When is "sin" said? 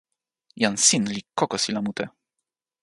0.87-1.03